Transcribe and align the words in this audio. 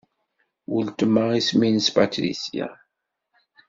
Weltma 0.71 1.23
isem-nnes 1.39 1.87
Patricia. 1.95 2.67